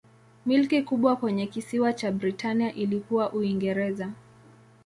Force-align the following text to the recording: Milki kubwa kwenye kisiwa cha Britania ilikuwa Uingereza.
Milki 0.45 0.81
kubwa 0.81 1.15
kwenye 1.15 1.47
kisiwa 1.47 1.93
cha 1.93 2.11
Britania 2.11 2.73
ilikuwa 2.73 3.33
Uingereza. 3.33 4.11